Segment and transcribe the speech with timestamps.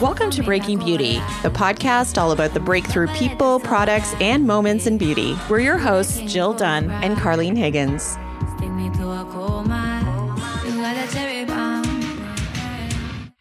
[0.00, 1.14] Welcome to Breaking Beauty,
[1.44, 5.36] the podcast all about the breakthrough people, products, and moments in beauty.
[5.48, 8.18] We're your hosts, Jill Dunn and Carlene Higgins.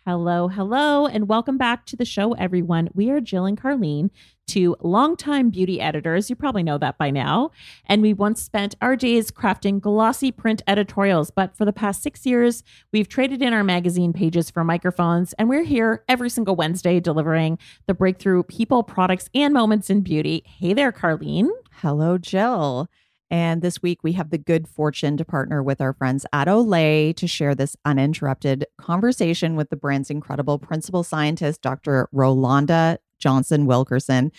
[0.05, 2.89] Hello, hello, and welcome back to the show, everyone.
[2.93, 4.09] We are Jill and Carlene,
[4.45, 6.29] two longtime beauty editors.
[6.29, 7.51] You probably know that by now.
[7.85, 12.25] And we once spent our days crafting glossy print editorials, but for the past six
[12.25, 16.99] years, we've traded in our magazine pages for microphones, and we're here every single Wednesday
[16.99, 20.43] delivering the breakthrough people, products, and moments in beauty.
[20.45, 21.47] Hey there, Carlene.
[21.75, 22.89] Hello, Jill.
[23.29, 27.15] And this week, we have the good fortune to partner with our friends at Olay
[27.15, 32.09] to share this uninterrupted conversation with the brand's incredible principal scientist, Dr.
[32.13, 34.31] Rolanda Johnson Wilkerson,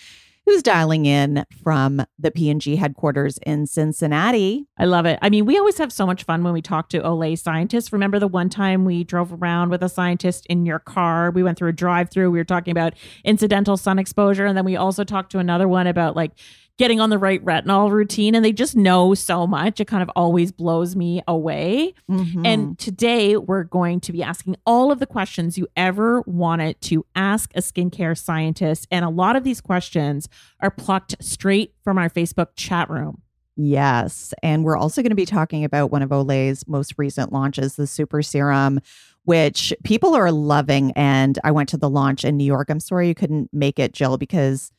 [0.45, 4.67] who's dialing in from the P&G headquarters in Cincinnati.
[4.77, 5.17] I love it.
[5.21, 7.91] I mean, we always have so much fun when we talk to Olay scientists.
[7.91, 11.31] Remember the one time we drove around with a scientist in your car?
[11.31, 12.29] We went through a drive-through.
[12.29, 12.93] We were talking about
[13.23, 16.31] incidental sun exposure, and then we also talked to another one about like
[16.77, 19.79] getting on the right retinol routine and they just know so much.
[19.79, 21.93] It kind of always blows me away.
[22.09, 22.45] Mm-hmm.
[22.45, 27.05] And today we're going to be asking all of the questions you ever wanted to
[27.15, 28.87] ask a skincare scientist.
[28.91, 30.27] And a lot of these questions
[30.59, 33.21] are plucked straight from our Facebook chat room.
[33.55, 34.33] Yes.
[34.43, 37.87] And we're also going to be talking about one of Olay's most recent launches, the
[37.87, 38.81] Super Serum,
[39.23, 40.91] which people are loving.
[40.91, 42.69] And I went to the launch in New York.
[42.69, 44.73] I'm sorry you couldn't make it, Jill, because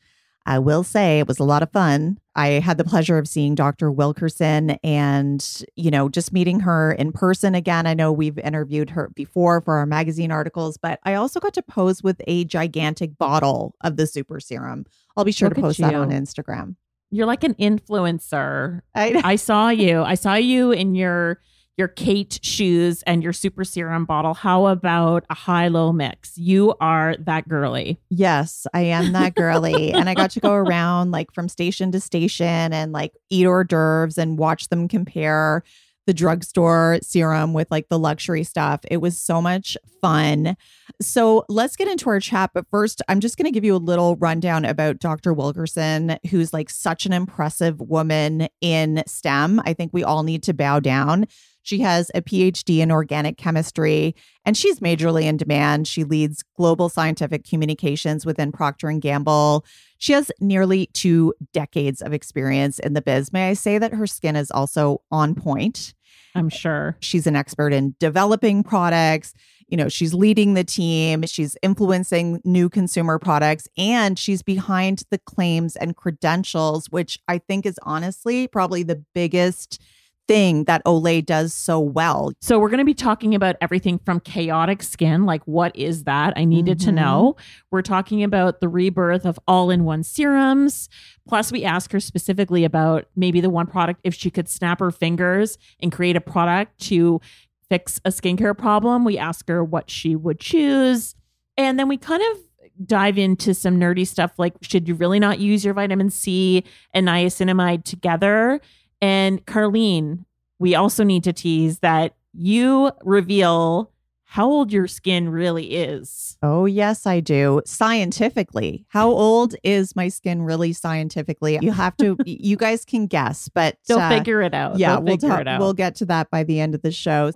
[0.47, 2.19] I will say it was a lot of fun.
[2.33, 3.91] I had the pleasure of seeing Dr.
[3.91, 7.85] Wilkerson and, you know, just meeting her in person again.
[7.85, 11.61] I know we've interviewed her before for our magazine articles, but I also got to
[11.61, 14.85] pose with a gigantic bottle of the super serum.
[15.17, 16.77] I'll be sure Look to post that on Instagram.
[17.11, 18.81] You're like an influencer.
[18.95, 20.01] I, I saw you.
[20.01, 21.41] I saw you in your
[21.77, 24.33] your Kate shoes and your super serum bottle.
[24.33, 26.37] How about a high low mix?
[26.37, 27.99] You are that girly.
[28.09, 29.91] Yes, I am that girly.
[29.93, 33.63] and I got to go around like from station to station and like eat hors
[33.63, 35.63] d'oeuvres and watch them compare
[36.07, 38.79] the drugstore serum with like the luxury stuff.
[38.89, 40.55] It was so much fun.
[41.01, 42.51] So let's get into our chat.
[42.53, 45.33] But first, I'm just going to give you a little rundown about Dr.
[45.33, 49.61] Wilkerson, who's like such an impressive woman in STEM.
[49.65, 51.27] I think we all need to bow down.
[51.67, 55.85] She has a PhD in organic chemistry and she's majorly in demand.
[55.85, 59.65] She leads global scientific communications within Procter and Gamble.
[59.97, 63.33] She has nearly 2 decades of experience in the biz.
[63.33, 65.93] May I say that her skin is also on point?
[66.35, 66.95] I'm sure.
[67.01, 69.33] She's an expert in developing products.
[69.67, 75.17] You know, she's leading the team, she's influencing new consumer products, and she's behind the
[75.17, 79.81] claims and credentials, which I think is honestly probably the biggest
[80.27, 82.31] thing that Olay does so well.
[82.41, 86.33] So we're going to be talking about everything from chaotic skin, like what is that?
[86.35, 86.89] I needed mm-hmm.
[86.89, 87.35] to know.
[87.71, 90.89] We're talking about the rebirth of all-in-one serums.
[91.27, 94.91] Plus we ask her specifically about maybe the one product if she could snap her
[94.91, 97.21] fingers and create a product to
[97.69, 99.03] fix a skincare problem.
[99.03, 101.15] We ask her what she would choose.
[101.57, 102.37] And then we kind of
[102.85, 106.63] dive into some nerdy stuff like should you really not use your vitamin C
[106.93, 108.61] and niacinamide together?
[109.01, 110.25] And Carlene,
[110.59, 113.91] we also need to tease that you reveal
[114.29, 116.37] how old your skin really is.
[116.43, 117.61] Oh, yes, I do.
[117.65, 121.57] Scientifically, how old is my skin really scientifically?
[121.61, 124.77] You have to, you guys can guess, but They'll uh, figure it out.
[124.77, 125.59] Yeah, They'll we'll figure talk, it out.
[125.61, 127.31] we'll get to that by the end of the show.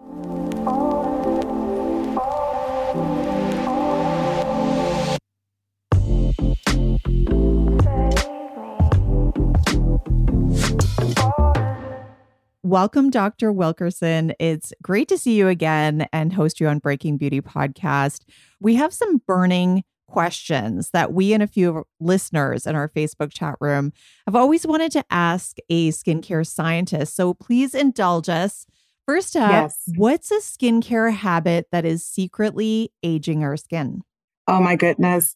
[12.64, 13.52] Welcome, Dr.
[13.52, 14.34] Wilkerson.
[14.40, 18.22] It's great to see you again and host you on Breaking Beauty podcast.
[18.60, 23.56] We have some burning questions that we and a few listeners in our Facebook chat
[23.60, 23.92] room
[24.28, 27.16] have always wanted to ask a skincare scientist.
[27.16, 28.68] So please indulge us.
[29.08, 29.82] First up, Yes.
[29.96, 34.02] what's a skincare habit that is secretly aging our skin?
[34.48, 35.36] Oh my goodness.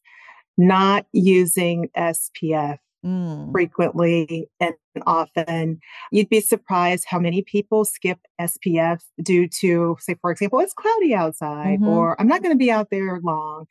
[0.57, 3.51] Not using SPF Mm.
[3.51, 4.73] frequently and
[5.05, 5.79] often.
[6.11, 11.13] You'd be surprised how many people skip SPF due to, say, for example, it's cloudy
[11.13, 11.87] outside Mhm.
[11.87, 13.65] or I'm not going to be out there long.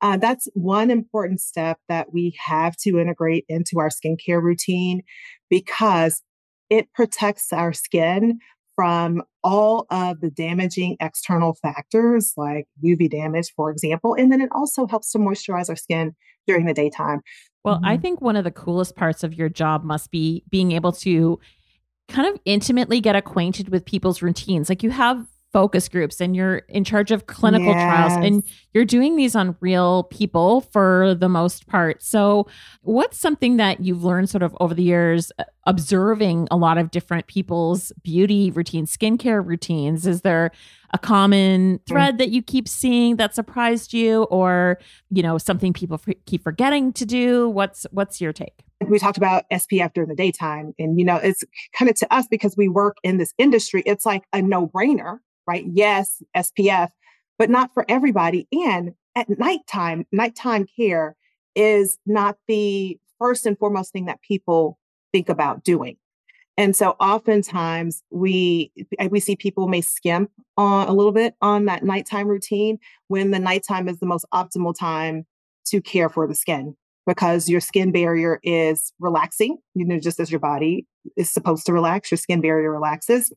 [0.00, 5.02] Uh, that's one important step that we have to integrate into our skincare routine
[5.48, 6.22] because
[6.70, 8.38] it protects our skin
[8.76, 14.14] from all of the damaging external factors like UV damage, for example.
[14.14, 16.14] And then it also helps to moisturize our skin
[16.46, 17.20] during the daytime.
[17.64, 18.02] Well, I Mhm.
[18.02, 21.38] think one of the coolest parts of your job must be being able to
[22.08, 24.68] kind of intimately get acquainted with people's routines.
[24.68, 28.42] Like you have focus groups and you're in charge of clinical trials and
[28.72, 32.02] you're doing these on real people for the most part.
[32.02, 32.48] So,
[32.82, 36.90] what's something that you've learned sort of over the years uh, observing a lot of
[36.90, 40.08] different people's beauty routines, skincare routines?
[40.08, 40.50] Is there
[40.92, 44.78] a common thread that you keep seeing that surprised you or,
[45.10, 47.48] you know, something people f- keep forgetting to do?
[47.48, 48.64] What's what's your take?
[48.88, 50.74] we talked about SPF during the daytime.
[50.78, 51.42] And, you know, it's
[51.78, 55.18] kind of to us because we work in this industry, it's like a no brainer,
[55.46, 55.64] right?
[55.72, 56.90] Yes, SPF,
[57.38, 58.46] but not for everybody.
[58.52, 61.16] And at nighttime, nighttime care
[61.54, 64.78] is not the first and foremost thing that people
[65.12, 65.96] think about doing.
[66.56, 68.70] And so oftentimes we
[69.10, 73.40] we see people may skimp on a little bit on that nighttime routine when the
[73.40, 75.26] nighttime is the most optimal time
[75.66, 76.76] to care for the skin
[77.06, 80.86] because your skin barrier is relaxing, you know, just as your body
[81.16, 83.32] is supposed to relax, your skin barrier relaxes.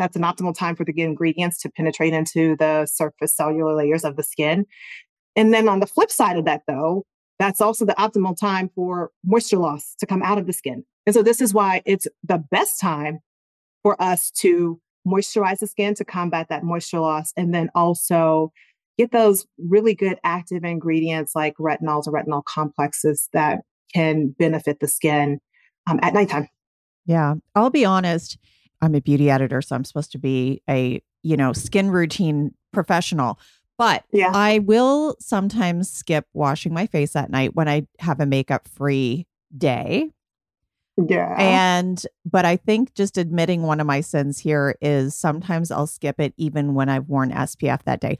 [0.00, 4.16] That's an optimal time for the ingredients to penetrate into the surface cellular layers of
[4.16, 4.64] the skin.
[5.36, 7.04] And then on the flip side of that, though,
[7.38, 10.84] that's also the optimal time for moisture loss to come out of the skin.
[11.04, 13.18] And so this is why it's the best time
[13.82, 18.52] for us to moisturize the skin to combat that moisture loss and then also
[18.96, 23.60] get those really good active ingredients like retinols or retinol complexes that
[23.94, 25.40] can benefit the skin
[25.86, 26.48] um, at nighttime.
[27.04, 27.34] Yeah.
[27.54, 28.38] I'll be honest.
[28.82, 33.38] I'm a beauty editor, so I'm supposed to be a, you know, skin routine professional.
[33.78, 34.32] But Yeah.
[34.34, 39.26] I will sometimes skip washing my face at night when I have a makeup free
[39.56, 40.10] day.
[41.08, 41.34] Yeah.
[41.38, 46.20] And, but I think just admitting one of my sins here is sometimes I'll skip
[46.20, 48.18] it even when I've worn SPF that day.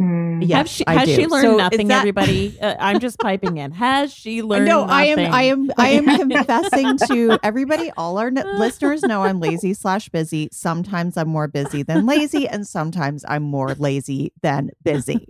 [0.00, 0.46] Mm.
[0.46, 1.14] Yes, Have she, I has do.
[1.16, 2.56] she learned So nothing, that- everybody?
[2.62, 3.72] Uh, I'm just piping in.
[3.72, 4.86] Has she learned nothing?
[4.86, 5.18] no, I am.
[5.18, 7.90] I am, I am confessing to everybody.
[7.96, 10.48] All our n- listeners know I'm lazy slash busy.
[10.52, 15.26] Sometimes I'm more busy than lazy, and sometimes I'm more lazy than busy.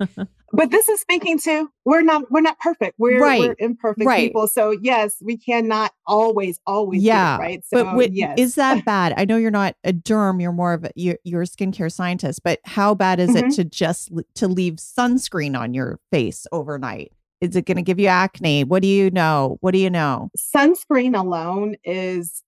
[0.52, 2.94] But this is speaking to we're not we're not perfect.
[2.98, 3.40] We're, Right.
[3.40, 4.28] we're imperfect Right.
[4.28, 4.48] people.
[4.48, 7.62] So yes, we cannot always always do it, yeah, right.
[7.66, 8.38] So but wait, yes.
[8.38, 9.12] is that bad?
[9.16, 10.40] I know you're not a derm.
[10.40, 12.42] You're more of a you're, you're a skincare scientist.
[12.42, 13.56] But how bad is it Mhm.
[13.56, 17.12] to just to leave sunscreen on your face overnight?
[17.40, 18.64] Is it going to give you acne?
[18.64, 19.58] What do you know?
[19.60, 20.30] What do you know?
[20.36, 22.42] sunscreen alone is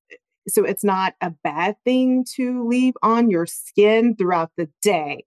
[0.49, 5.25] so it's not a bad thing to leave on your skin throughout the day.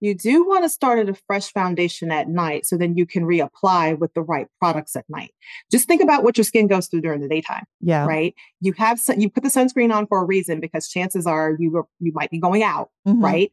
[0.00, 3.24] You do want to start at a fresh foundation at night so then you can
[3.24, 5.32] reapply with the right products at night.
[5.70, 8.34] Just think about what your skin goes through during the daytime, Yeah, right?
[8.60, 11.70] You have sun- you put the sunscreen on for a reason because chances are you
[11.70, 13.22] were- you might be going out, Mhm.
[13.22, 13.52] right?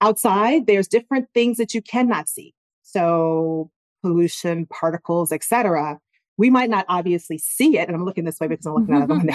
[0.00, 2.54] Outside there's different things that you cannot see.
[2.82, 3.70] So
[4.02, 5.98] pollution, particles, etc.
[6.38, 9.02] We might not obviously see it and I'm looking this way because I'm looking out
[9.02, 9.34] of the window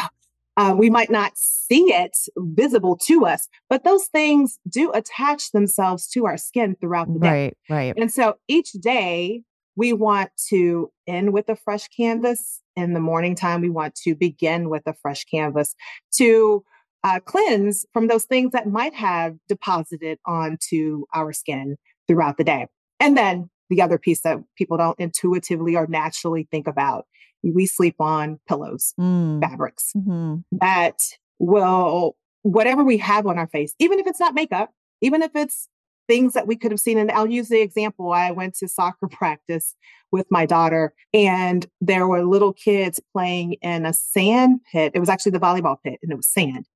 [0.57, 6.07] uh, we might not see it visible to us, but those things do attach themselves
[6.09, 7.29] to our skin throughout the day.
[7.29, 7.93] Right, right.
[7.97, 9.41] And so each day
[9.75, 12.61] we want to end with a fresh canvas.
[12.77, 15.75] In the morning time, we want to begin with a fresh canvas
[16.17, 16.63] to
[17.03, 22.67] uh, cleanse from those things that might have deposited onto our skin throughout the day.
[22.99, 27.05] And then the other piece that people don't intuitively or naturally think about
[27.43, 30.43] we sleep on pillows, Mm, fabrics mhm.
[30.53, 30.99] that
[31.37, 35.67] will whatever we have on our face, even if it's not makeup, even if it's
[36.07, 36.97] things that we could have seen.
[36.99, 39.75] And I'll use the example I went to soccer practice
[40.11, 44.91] with my daughter, and there were little kids playing in a sand pit.
[44.95, 46.67] It was actually the volleyball pit, and it was sand.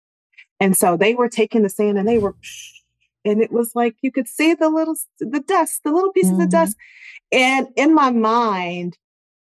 [0.59, 2.35] And so they were taking the sand and they were,
[3.25, 6.41] and it was like you could see the little, the dust, the little pieces mm-hmm.
[6.41, 6.75] of dust.
[7.31, 8.97] And in my mind,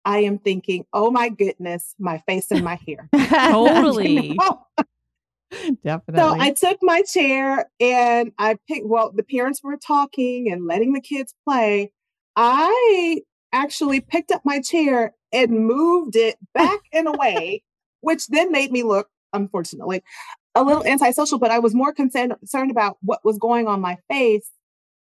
[0.03, 3.09] I am thinking, oh my goodness, my face and my hair.
[3.29, 4.37] totally.
[5.83, 6.15] Definitely.
[6.15, 10.93] So I took my chair and I picked, well, the parents were talking and letting
[10.93, 11.91] the kids play.
[12.35, 17.63] I actually picked up my chair and moved it back and away,
[17.99, 20.03] which then made me look, unfortunately,
[20.55, 23.97] a little antisocial, but I was more concerned, concerned about what was going on my
[24.09, 24.49] face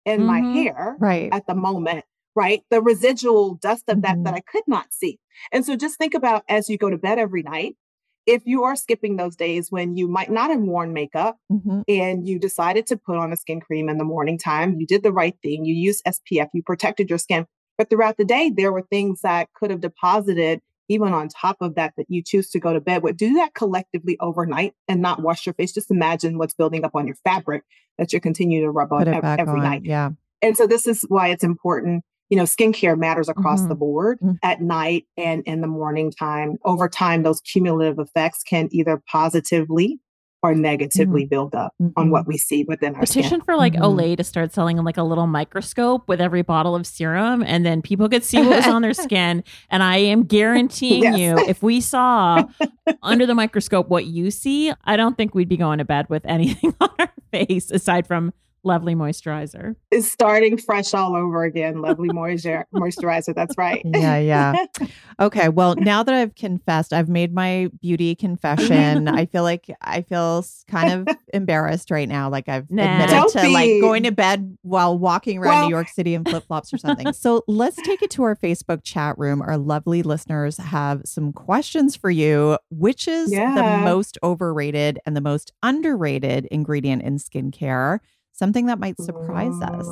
[0.04, 0.44] and mm-hmm.
[0.44, 1.30] my hair right.
[1.32, 2.62] at the moment right?
[2.70, 4.24] The residual dust of that mm-hmm.
[4.24, 5.18] that I could not see.
[5.50, 7.76] And so just think about as you go to bed every night,
[8.24, 11.80] if you are skipping those days when you might not have worn makeup mm-hmm.
[11.88, 15.02] and you decided to put on a skin cream in the morning time, you did
[15.02, 15.64] the right thing.
[15.64, 17.46] You used SPF, you protected your skin.
[17.76, 20.60] But throughout the day, there were things that could have deposited
[20.92, 23.16] even on top of that that you choose to go to bed with.
[23.16, 25.72] Do that collectively overnight and not wash your face.
[25.72, 27.64] Just imagine what's building up on your fabric
[27.98, 29.82] that you're continuing to rub on every, every night.
[29.84, 30.10] Yeah.
[30.40, 33.68] And so this is why it's important you know, skincare matters across mm-hmm.
[33.68, 34.36] the board mm-hmm.
[34.42, 36.56] at night and in the morning time.
[36.64, 40.00] Over time, those cumulative effects can either positively
[40.42, 41.28] or negatively mm-hmm.
[41.28, 42.10] build up on mm-hmm.
[42.10, 43.22] what we see within our skin.
[43.22, 43.40] petition skin.
[43.42, 43.84] for like mm-hmm.
[43.84, 47.80] Olay to start selling like a little microscope with every bottle of serum, and then
[47.80, 49.44] people could see what was on their skin.
[49.70, 51.18] And I am guaranteeing yes.
[51.18, 52.44] you, if we saw
[53.02, 56.24] under the microscope what you see, I don't think we'd be going to bed with
[56.26, 58.32] anything on our face aside from
[58.64, 59.74] lovely moisturizer.
[59.90, 61.80] It's starting fresh all over again.
[61.80, 63.34] Lovely moisture moisturizer.
[63.34, 63.82] That's right.
[63.84, 64.66] Yeah, yeah.
[65.20, 65.50] Okay.
[65.50, 69.06] Well, now that I've confessed, I've made my beauty confession.
[69.08, 72.28] I feel like I feel kind of embarrassed right now.
[72.28, 72.82] Like I've nah.
[72.82, 73.52] admitted Don't to be.
[73.52, 76.78] like going to bed while walking around well, New York City in flip flops or
[76.78, 77.12] something.
[77.12, 79.42] so let's take it to our Facebook chat room.
[79.42, 82.58] Our lovely listeners have some questions for you.
[82.70, 83.54] Which is yeah.
[83.54, 88.00] the most overrated and the most underrated ingredient in skincare?
[88.42, 89.86] Something that might surprise us?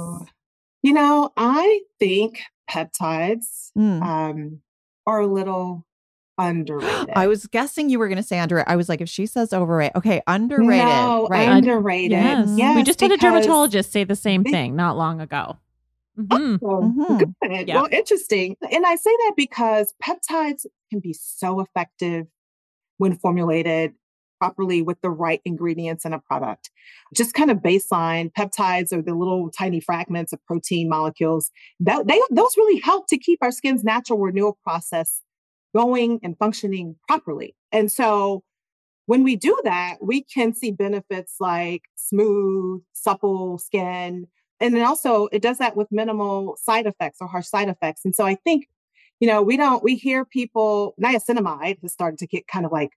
[0.82, 4.02] You know, I think peptides mm.
[4.02, 4.60] um,
[5.06, 5.86] are a little
[6.38, 7.10] underrated.
[7.14, 8.68] I was guessing you were going to say underrated.
[8.68, 10.84] I was like, if she says overrated, okay, underrated.
[10.84, 11.48] No, right.
[11.48, 12.10] underrated.
[12.10, 12.48] Yes.
[12.56, 12.74] yes.
[12.74, 15.56] we just had a dermatologist say the same they, thing not long ago.
[16.18, 16.56] Mm-hmm.
[16.64, 17.18] Oh, mm-hmm.
[17.18, 17.68] good.
[17.68, 17.76] Yeah.
[17.76, 18.56] Well, interesting.
[18.68, 22.26] And I say that because peptides can be so effective
[22.96, 23.94] when formulated
[24.40, 26.70] properly with the right ingredients in a product.
[27.14, 32.20] Just kind of baseline peptides or the little tiny fragments of protein molecules that they
[32.30, 35.20] those really help to keep our skin's natural renewal process
[35.76, 37.54] going and functioning properly.
[37.70, 38.42] And so
[39.06, 44.26] when we do that, we can see benefits like smooth, supple skin.
[44.58, 48.02] And then also it does that with minimal side effects or harsh side effects.
[48.04, 48.68] And so I think,
[49.20, 52.90] you know, we don't, we hear people, niacinamide has started to get kind of like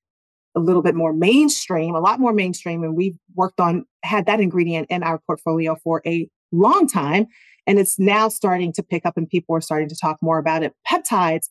[0.55, 2.83] a little bit more mainstream, a lot more mainstream.
[2.83, 7.27] And we've worked on, had that ingredient in our portfolio for a long time.
[7.65, 10.63] And it's now starting to pick up and people are starting to talk more about
[10.63, 10.74] it.
[10.88, 11.50] Peptides,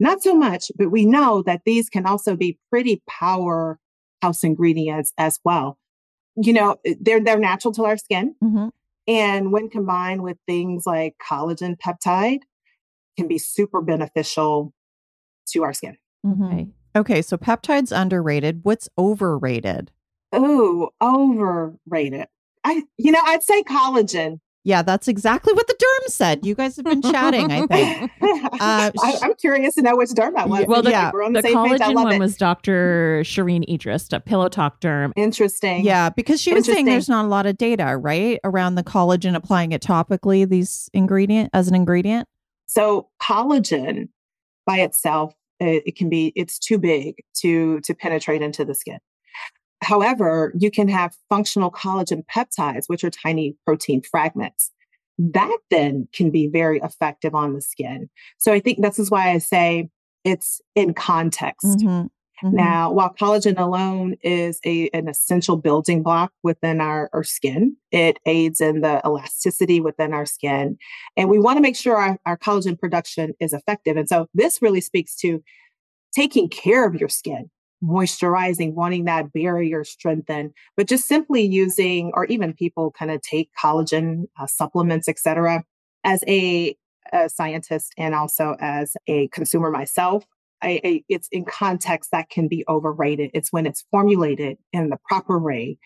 [0.00, 5.38] not so much, but we know that these can also be pretty powerhouse ingredients as
[5.44, 5.78] well.
[6.36, 8.34] You know, they're, they're natural to our skin.
[8.42, 8.68] Mm-hmm.
[9.06, 12.40] And when combined with things like collagen peptide,
[13.16, 14.72] can be super beneficial
[15.48, 15.96] to our skin.
[16.24, 16.44] Mm-hmm.
[16.44, 16.68] Okay.
[16.94, 18.60] Okay, so peptides underrated.
[18.64, 19.90] What's overrated?
[20.32, 22.26] Oh, overrated.
[22.64, 24.40] I, you know, I'd say collagen.
[24.64, 26.46] Yeah, that's exactly what the derm said.
[26.46, 28.10] You guys have been chatting, I think.
[28.62, 30.66] Uh, I, am curious to know which derm that was.
[30.66, 32.18] Well, the, yeah, the, the collagen one it.
[32.20, 33.22] was Dr.
[33.24, 35.10] Shereene Idriss, a Pillow Talk derm.
[35.16, 35.84] Interesting.
[35.84, 39.34] Yeah, because she was saying there's not a lot of data, right, around the collagen
[39.34, 42.28] applying it topically, these ingredient as an ingredient.
[42.66, 44.10] So collagen
[44.64, 45.34] by itself
[45.68, 48.98] it, it can be it's too big to to penetrate into the skin.
[49.82, 54.70] However, you can have functional collagen peptides, which are tiny protein fragments.
[55.18, 58.08] That then can be very effective on the skin.
[58.38, 59.90] So I think this is why I say
[60.24, 61.66] it's in context.
[61.66, 62.06] Mm-hmm.
[62.42, 62.56] Mm-hmm.
[62.56, 68.18] Now, while collagen alone is a, an essential building block within our, our skin, it
[68.26, 70.76] aids in the elasticity within our skin.
[71.16, 73.96] And we want to make sure our, our collagen production is effective.
[73.96, 75.42] And so this really speaks to
[76.14, 77.50] taking care of your skin,
[77.82, 83.50] moisturizing, wanting that barrier strengthened, but just simply using, or even people kind of take
[83.62, 85.62] collagen uh, supplements, etc.
[86.04, 86.76] As a,
[87.12, 90.24] a, scientist and also as a consumer myself,
[90.62, 93.30] I, I, it's in context that can be overrated.
[93.34, 95.78] It's when it's formulated in the proper way,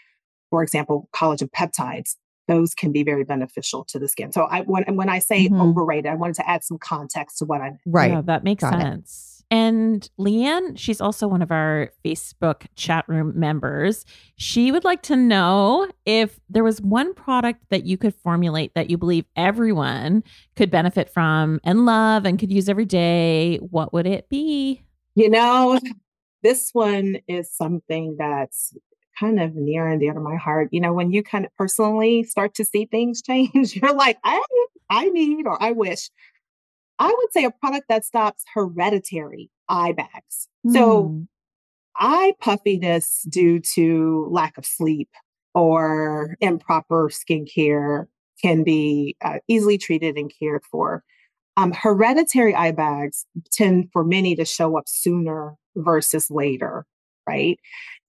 [0.50, 2.16] for example, collagen peptides,
[2.48, 4.32] those can be very beneficial to the skin.
[4.32, 5.60] So I when when I say Mhm.
[5.60, 7.78] overrated, I wanted to add some context to what I'm.
[7.86, 8.10] Right.
[8.12, 8.82] Yeah, that makes Got it.
[8.82, 9.32] sense.
[9.48, 14.04] And Leanne, she's also one of our Facebook chat room members.
[14.36, 18.90] She would like to know if there was one product that you could formulate that
[18.90, 20.24] you believe everyone
[20.56, 23.58] could benefit from and love and could use every day.
[23.58, 24.82] What would it be?
[25.14, 25.78] You know,
[26.42, 28.76] this one is something that's
[29.18, 30.68] kind of near and dear to my heart.
[30.73, 34.42] You know, when you kind of personally start to see things change, you're like, I,
[34.90, 36.11] I need or I wish.
[36.99, 40.49] I would say a product that stops hereditary eye bags.
[40.68, 41.23] So Hmm.
[41.96, 45.08] eye puffiness due to lack of sleep
[45.54, 48.06] or improper skincare
[48.42, 51.02] can be uh, easily treated and cared for.
[51.56, 56.87] Um, hereditary eye bags tend for many to show up sooner versus later,
[57.26, 57.58] right?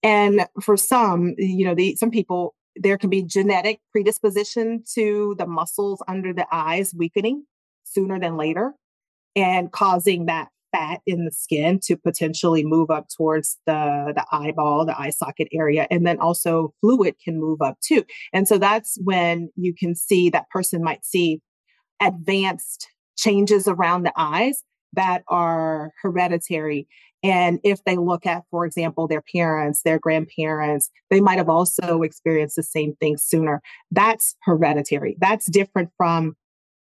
[0.02, 5.46] And for some, you know, the some people there can be genetic predisposition to the
[5.46, 7.44] muscles under the eyes weakening
[7.84, 8.74] sooner than later
[9.34, 14.84] and causing that fat in the skin to potentially move up towards the the eyeball
[14.84, 18.04] the eye socket area and then also fluid can move up too.
[18.32, 21.40] And so that's when you can see that person might see
[22.00, 24.62] advanced changes around the eyes
[24.92, 26.86] that are hereditary
[27.22, 32.02] and if they look at for example their parents their grandparents they might have also
[32.02, 33.60] experienced the same thing sooner
[33.90, 36.36] that's hereditary that's different from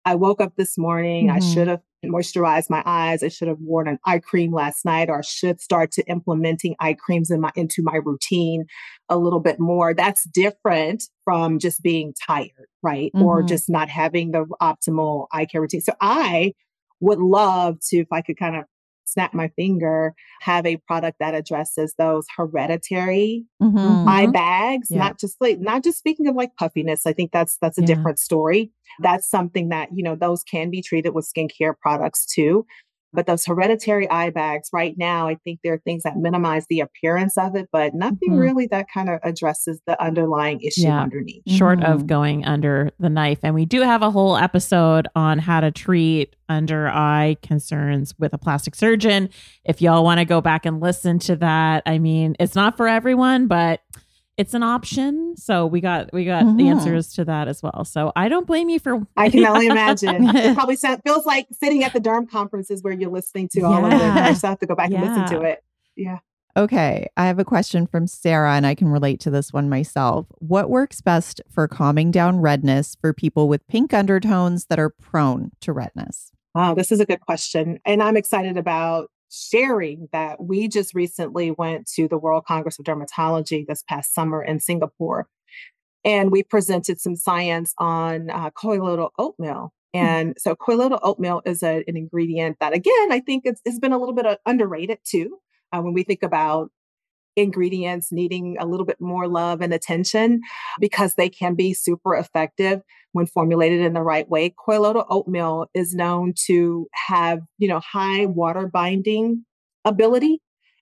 [0.04, 1.30] I woke up this morning.
[1.30, 1.42] I Mhm.
[1.52, 3.22] should have moisturized my eyes.
[3.22, 6.74] I should have worn an eye cream last night, or I should start to implementing
[6.80, 8.64] eye creams in my into my routine
[9.08, 9.94] a little bit more.
[9.94, 13.12] That's different from just being tired, right?
[13.20, 13.46] Or Mhm.
[13.46, 15.82] just not having the optimal eye care routine.
[15.82, 16.52] So I
[17.00, 18.64] would love to, if I could kind of
[19.12, 24.06] snap my finger, have a product that addresses those hereditary Mhm.
[24.08, 24.98] eye bags Yeah.
[24.98, 27.86] not just like not just speaking of like puffiness i think that's that's a Yeah.
[27.86, 32.66] different story that's something that you know those can be treated with skincare products too
[33.12, 36.80] but those hereditary eye bags right now i think there are things that minimize the
[36.80, 38.40] appearance of it but nothing Mhm.
[38.40, 41.02] really that kind of addresses the underlying issue Yeah.
[41.02, 42.06] underneath Short of Mhm.
[42.06, 43.38] going under the knife.
[43.42, 48.32] And we do have a whole episode on how to treat under eye concerns with
[48.32, 49.28] a plastic surgeon.
[49.64, 52.86] If y'all want to go back and listen to that, I mean, it's not for
[52.88, 53.80] everyone, but
[54.38, 55.34] it's an option.
[55.36, 56.70] So we got we got the Mhm.
[56.70, 57.84] answers to that as well.
[57.84, 60.26] So I don't blame you for I can only imagine.
[60.36, 63.84] It probably sound, feels like sitting at the derm conferences where you're listening to all
[63.84, 63.98] of it.
[63.98, 64.24] Yeah.
[64.24, 65.62] I just have to go back and listen to it.
[65.96, 66.18] Yeah.
[66.54, 70.26] Okay, I have a question from Sarah, and I can relate to this one myself.
[70.38, 75.52] What works best for calming down redness for people with pink undertones that are prone
[75.62, 76.30] to redness?
[76.54, 77.78] Wow, this is a good question.
[77.86, 82.84] And I'm excited about sharing that we just recently went to the World Congress of
[82.84, 85.26] Dermatology this past summer in Singapore.
[86.04, 89.72] And we presented some science on uh, colloidal oatmeal.
[89.94, 93.92] And so colloidal oatmeal is a, an ingredient that, again, I think it's, it's been
[93.92, 95.38] a little bit uh, underrated too.
[95.72, 96.70] Uh, when we think about
[97.36, 100.40] ingredients needing a little bit more love and attention
[100.80, 104.54] because they can be super effective when formulated in the right way.
[104.64, 109.44] Colloidal oatmeal is known to have, you know, high water binding
[109.84, 110.40] ability.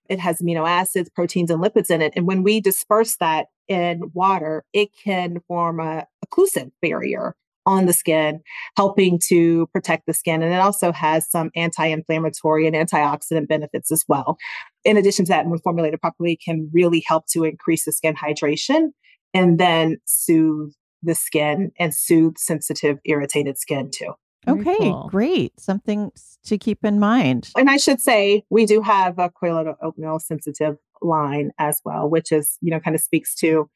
[0.09, 2.13] It has amino acids, proteins, and lipids in it.
[2.15, 7.35] And when we disperse that in water, it can form a occlusive barrier
[7.65, 8.41] on the skin,
[8.75, 10.41] helping to protect the skin.
[10.41, 14.37] And it also has some anti inflammatory and antioxidant benefits as well.
[14.83, 18.89] In addition to that, when formulated properly, can really help to increase the skin hydration
[19.33, 24.13] and then soothe the skin and soothe sensitive, irritated skin too.
[24.45, 25.07] Very okay, cool.
[25.09, 25.59] great.
[25.59, 26.11] Something
[26.45, 27.49] to keep in mind.
[27.55, 32.31] And I should say, we do have a colloidal oatmeal sensitive line as well, which
[32.31, 33.69] is, you know, kind of speaks to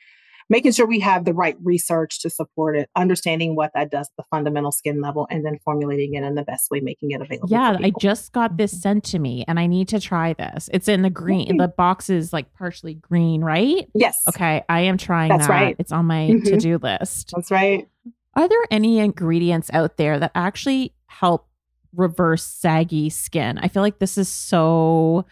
[0.49, 4.15] making sure we have the right research to support it, understanding what that does at
[4.17, 7.49] the fundamental skin level, and then formulating it in the best way, making it available.
[7.49, 10.69] Yeah, I just got this sent to me and I need to try this.
[10.73, 11.58] It's in the green.
[11.58, 13.89] The box is like partially green, right?
[13.93, 14.21] yes.
[14.29, 15.53] Okay, I am trying That's that.
[15.53, 15.75] right.
[15.79, 16.43] It's on my Mhm.
[16.45, 17.31] to-do list.
[17.36, 17.88] That's right.
[18.36, 21.47] Are there any ingredients out there that actually help
[21.95, 23.58] reverse saggy skin?
[23.58, 25.25] I feel like this is so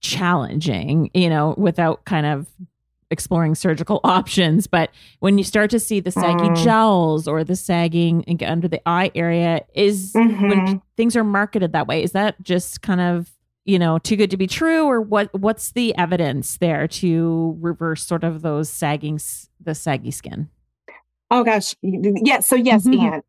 [0.00, 2.46] challenging, you know, without kind of
[3.10, 4.66] exploring surgical options.
[4.66, 4.90] But
[5.20, 6.62] when you start to see the saggy Mm.
[6.62, 10.82] gels or the sagging under the eye area, is when Mhm.
[10.96, 13.30] things are marketed that way, is that just kind of
[13.64, 18.02] you know too good to be true or what what's the evidence there to reverse
[18.02, 19.20] sort of those sagging
[19.60, 20.48] the saggy skin
[21.30, 21.74] Oh gosh.
[21.82, 22.48] Yes.
[22.48, 22.98] So yes, Mhm.
[22.98, 23.22] and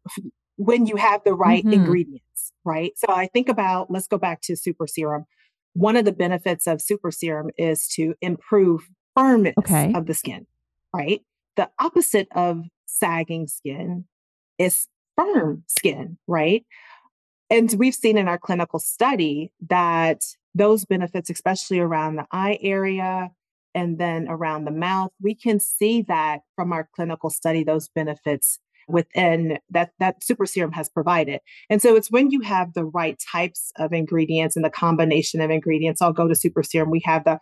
[0.55, 1.73] when you have the right Mhm.
[1.73, 2.93] ingredients, right?
[2.97, 5.25] So I think about let's go back to super serum.
[5.73, 8.87] One of the benefits of super serum is to improve
[9.19, 9.93] firmness Okay.
[9.93, 10.45] of the skin,
[10.93, 11.21] right?
[11.55, 14.05] The opposite of sagging skin,
[14.58, 16.65] is firm skin, right?
[17.49, 20.21] And we've seen in our clinical study that
[20.53, 23.32] those benefits, especially around the eye area
[23.73, 28.60] and then around the mouth, we can see that from our clinical study, those benefits
[28.88, 31.39] within that that super serum has provided.
[31.69, 35.51] And so it's when you have the right types of ingredients and the combination of
[35.51, 36.01] ingredients.
[36.01, 36.89] I'll go to super serum.
[36.89, 37.39] We have the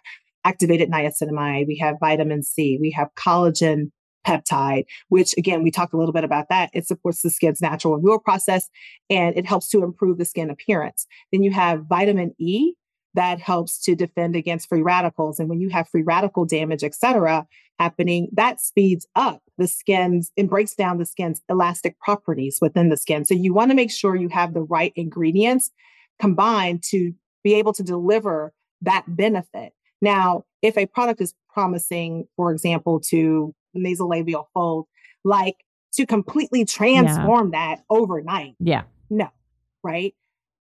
[0.47, 3.91] activated niacinamide, we have vitamin C, we have collagen
[4.25, 6.69] peptide, which again, we talked a little bit about that.
[6.73, 8.69] It supports the skin's natural renewal process
[9.09, 11.05] and it helps to improve the skin appearance.
[11.31, 12.73] Then you have vitamin E
[13.13, 15.39] that helps to defend against free radicals.
[15.39, 17.47] And when you have free radical damage, et cetera,
[17.79, 22.97] happening, that speeds up the skin's and breaks down the skin's elastic properties within the
[22.97, 23.25] skin.
[23.25, 25.71] So you want to make sure you have the right ingredients
[26.19, 29.73] combined to be able to deliver that benefit.
[30.01, 34.85] Now, if a product is promising, for example, to nasolabial fold,
[35.23, 35.55] like
[35.93, 37.75] to completely transform yeah.
[37.75, 38.55] that overnight.
[38.59, 38.83] Yeah.
[39.09, 39.29] No,
[39.83, 40.13] right?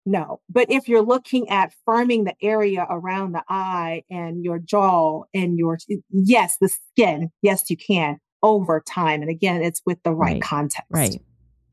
[0.05, 0.41] No.
[0.51, 5.59] But if you're looking at firming the area around the eye and your jaw and
[5.59, 5.79] your,
[6.11, 9.23] yes, the skin, yes, you can over time.
[9.23, 10.43] And again, it's with the right, right.
[10.43, 10.89] context.
[10.91, 11.17] Right.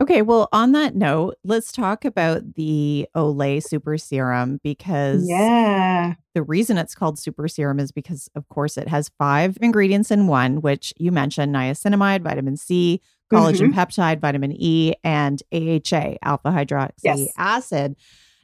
[0.01, 6.13] Okay, well, on that note, let's talk about the Olay Super Serum because yeah.
[6.33, 10.27] the reason it's called Super Serum is because, of course, it has five ingredients in
[10.27, 13.79] one, which you mentioned niacinamide, vitamin C, collagen mm-hmm.
[13.79, 17.33] peptide, vitamin E, and AHA, alpha hydroxy yes.
[17.37, 17.95] acid.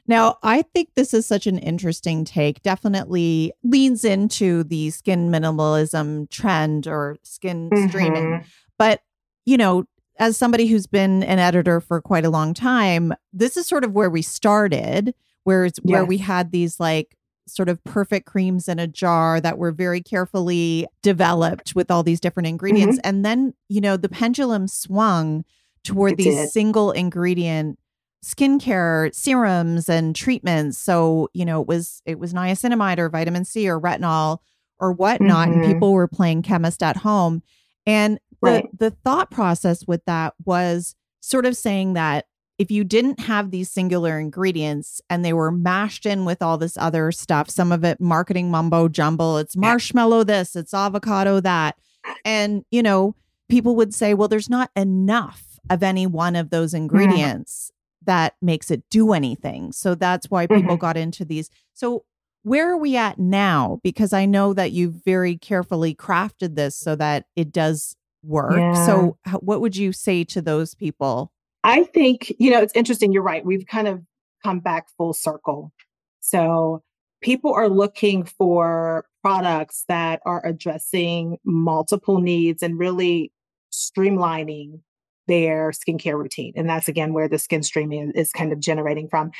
[0.06, 2.62] Now, I think this is such an interesting take.
[2.62, 7.88] Definitely leans into the skin minimalism trend or skin mm-hmm.
[7.88, 8.44] streaming.
[8.78, 9.00] But,
[9.46, 9.84] you know,
[10.18, 13.92] as somebody who's been an editor for quite a long time, this is sort of
[13.92, 15.92] where we started, where it's yes.
[15.92, 20.00] where we had these like sort of perfect creams in a jar that were very
[20.00, 22.96] carefully developed with all these different ingredients.
[22.98, 23.08] Mm-hmm.
[23.08, 25.44] And then, you know, the pendulum swung
[25.84, 26.50] toward it these did.
[26.50, 27.78] single ingredient
[28.24, 30.78] skincare serums and treatments.
[30.78, 34.38] So, you know, it was it was niacinamide or vitamin C or retinol
[34.80, 35.48] or whatnot.
[35.48, 35.62] Mm-hmm.
[35.62, 37.42] And people were playing chemist at home.
[37.86, 38.68] And Right.
[38.72, 42.26] The, the thought process with that was sort of saying that
[42.58, 46.76] if you didn't have these singular ingredients and they were mashed in with all this
[46.78, 51.76] other stuff, some of it marketing mumbo jumble, it's marshmallow this, it's avocado that.
[52.24, 53.14] And, you know,
[53.48, 56.82] people would say, well, there's not enough of any one of those mm-hmm.
[56.82, 58.06] ingredients mm.
[58.06, 59.72] that makes it do anything.
[59.72, 60.76] So that's why people mm-hmm.
[60.76, 61.50] got into these.
[61.74, 62.04] So,
[62.42, 63.80] where are we at now?
[63.82, 67.96] Because I know that you've very carefully crafted this so that it does
[68.26, 68.56] work.
[68.56, 68.86] Yeah.
[68.86, 71.32] So, what would you say to those people?
[71.64, 73.12] I think, you know, it's interesting.
[73.12, 73.44] You're right.
[73.44, 74.02] We've kind of
[74.42, 75.72] come back full circle.
[76.20, 76.82] So,
[77.22, 83.32] people are looking for products that are addressing multiple needs and really
[83.72, 84.80] streamlining
[85.26, 86.52] their skincare routine.
[86.56, 89.30] And that's again where the skin streaming is kind of generating from.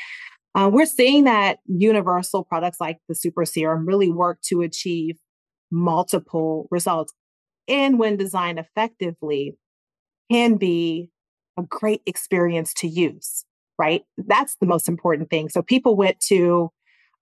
[0.55, 5.17] Uh, we're seeing that universal products like the super serum really work to achieve
[5.71, 7.13] multiple results
[7.67, 9.57] and when designed effectively
[10.31, 11.09] can be
[11.57, 13.45] a great experience to use,
[13.77, 14.03] right?
[14.17, 15.49] That's the most important thing.
[15.49, 16.71] So people went to,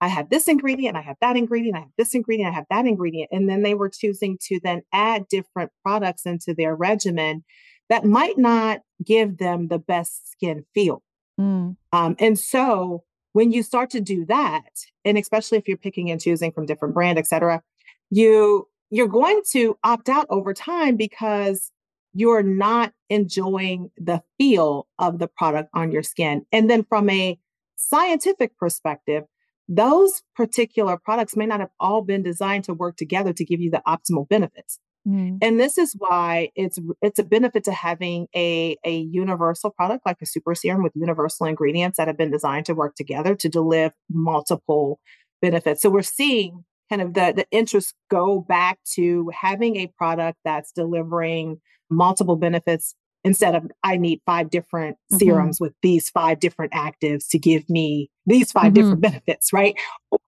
[0.02, 2.86] I have this ingredient, I have that ingredient, I have this ingredient, I have that
[2.86, 3.30] ingredient.
[3.32, 7.44] And then they were choosing to then add different products into their regimen
[7.90, 11.02] that might not give them the best skin feel.
[11.40, 11.78] Mm.
[11.94, 13.04] Um, and so
[13.34, 14.64] when you start to do that,
[15.04, 17.62] and especially if you're picking and choosing from different brand, et cetera,
[18.10, 21.72] you you're going to opt out over time because
[22.14, 26.46] you're not enjoying the feel of the product on your skin.
[26.52, 27.38] And then from a
[27.76, 29.26] scientific perspective,
[29.68, 33.72] those particular products may not have all been designed to work together to give you
[33.72, 34.80] the optimal benefits.
[35.08, 35.38] Mm.
[35.42, 40.18] And this is why it's it's a benefit to having a, a universal product like
[40.22, 43.94] a super serum with universal ingredients that have been designed to work together to deliver
[44.10, 45.00] multiple
[45.42, 45.82] benefits.
[45.82, 50.72] So we're seeing kind of the, the interests go back to having a product that's
[50.72, 55.18] delivering multiple benefits instead of I need five different mm-hmm.
[55.18, 58.74] serums with these five different actives to give me these 5 mm-hmm.
[58.74, 59.76] different benefits, right?
[60.12, 60.20] Or,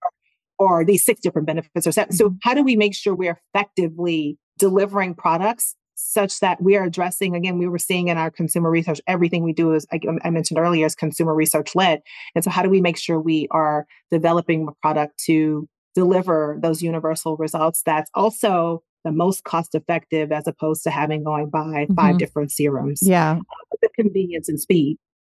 [0.59, 2.11] or these six different benefits or seven.
[2.13, 2.37] So mm-hmm.
[2.41, 7.57] how do we make sure we're effectively delivering products such that we are addressing again
[7.57, 10.85] we were seeing in our consumer research everything we do is I, I mentioned earlier
[10.85, 12.01] is consumer research led
[12.35, 16.81] and so how do we make sure we are developing a product to deliver those
[16.81, 21.93] universal results that's also the most cost effective as opposed to having going by mm-hmm.
[21.95, 22.99] five different serums.
[23.01, 23.39] Yeah.
[23.39, 24.97] Uh, the convenience and speed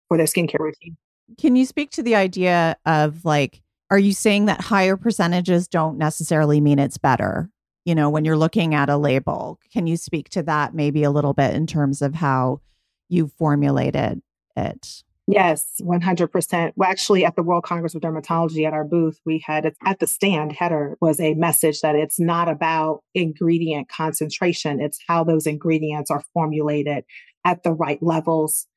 [0.08, 0.98] for their skincare routine.
[1.38, 5.98] Can you speak to the idea of like, are you saying that higher percentages don't
[5.98, 7.50] necessarily mean it's better?
[7.88, 9.58] you know, when you're looking at a label.
[9.72, 12.60] Can you speak to that maybe a little bit in terms of how
[13.08, 14.22] you formulated
[14.58, 15.04] it?
[15.30, 16.72] Yes, 100%.
[16.78, 20.08] Well, actually, at the World Congress of Dermatology at our booth, we had at the
[20.08, 26.10] stand header was a message that it's not about ingredient concentration, it's how those ingredients
[26.10, 27.04] are formulated
[27.44, 28.68] at the right levels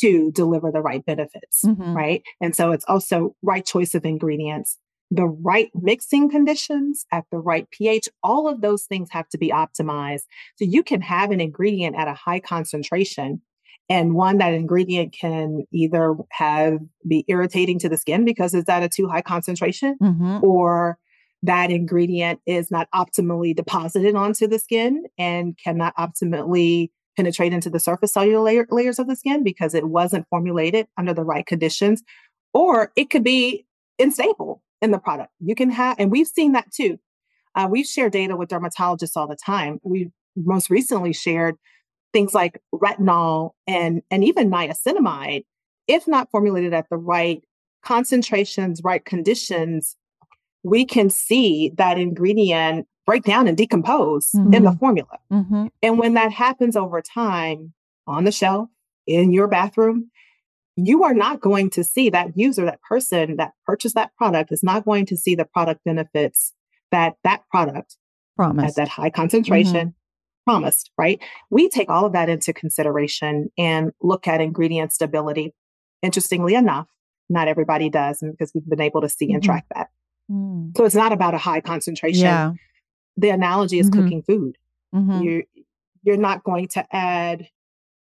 [0.00, 1.94] to deliver the right benefits, mm-hmm.
[1.94, 2.22] right?
[2.38, 4.78] And so it's also right choice of ingredients,
[5.10, 8.10] the right mixing conditions at the right pH.
[8.22, 10.24] All of those things have to be optimized.
[10.56, 13.40] So you can have an ingredient at a high concentration
[13.88, 18.82] and one that ingredient can either have be irritating to the skin because it's at
[18.82, 20.38] a too high concentration mm-hmm.
[20.42, 20.98] or
[21.42, 27.78] that ingredient is not optimally deposited onto the skin and cannot optimally penetrate into the
[27.78, 32.02] surface cellular layer, layers of the skin because it wasn't formulated under the right conditions
[32.54, 33.66] or it could be
[33.98, 35.30] unstable in the product.
[35.40, 36.98] You can have and we've seen that too.
[37.54, 39.78] Uh, we share data with dermatologists all the time.
[39.84, 41.56] We most recently shared
[42.14, 45.44] things like retinol and, and even niacinamide,
[45.86, 47.44] if not formulated at the right
[47.82, 49.96] concentrations, right conditions,
[50.62, 54.54] we can see that ingredient break down and decompose mm-hmm.
[54.54, 55.18] in the formula.
[55.30, 55.66] Mm-hmm.
[55.82, 57.74] And when that happens over time
[58.06, 58.70] on the shelf,
[59.06, 60.10] in your bathroom,
[60.76, 64.62] you are not going to see that user, that person that purchased that product is
[64.62, 66.54] not going to see the product benefits
[66.90, 67.96] that that product
[68.36, 68.70] Promised.
[68.70, 70.03] at that high concentration mm-hmm
[70.44, 71.20] promised, right?
[71.50, 75.54] We take all of that into consideration and look at ingredient stability.
[76.02, 76.88] Interestingly enough,
[77.28, 79.36] not everybody does because we've been able to see mm-hmm.
[79.36, 79.88] and track that.
[80.30, 80.76] Mm.
[80.76, 82.22] So it's not about a high concentration.
[82.22, 82.52] Yeah.
[83.16, 84.02] The analogy is mm-hmm.
[84.02, 84.56] cooking food.
[84.94, 85.22] Mm-hmm.
[85.22, 85.42] You
[86.02, 87.48] you're not going to add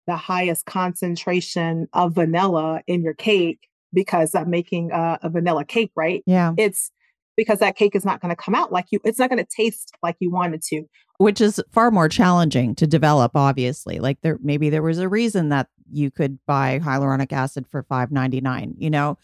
[0.06, 5.90] the highest concentration of vanilla in your cake because I'm making a, a vanilla cake,
[5.96, 6.22] right?
[6.26, 6.52] Yeah.
[6.56, 6.92] It's
[7.38, 9.48] because that cake is not going to come out like you it's not going to
[9.56, 10.82] taste like you wanted to.
[11.18, 15.48] Which is far more challenging to develop obviously like there maybe there was a reason
[15.48, 19.16] that you could buy hyaluronic acid for 5.99 you know?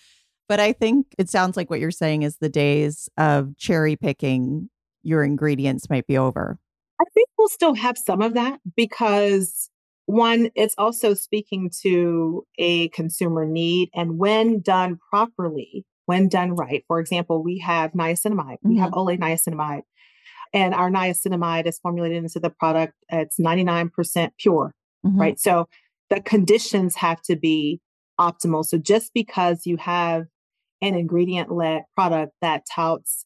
[0.48, 4.70] But i think it sounds like what you're saying is the days of cherry picking
[5.02, 6.58] your ingredients might be over.
[7.00, 9.68] I think we'll still have some of that because
[10.06, 16.84] one it's also speaking to a consumer need and when done properly when done right.
[16.86, 18.82] For example, we have niacinamide, we mm-hmm.
[18.82, 19.82] have Olay niacinamide,
[20.52, 22.94] and our niacinamide is formulated into the product.
[23.08, 25.20] It's 99% pure, mm-hmm.
[25.20, 25.40] right?
[25.40, 25.68] So
[26.10, 27.80] the conditions have to be
[28.20, 28.64] optimal.
[28.64, 30.26] So just because you have
[30.80, 33.24] an ingredient led product that touts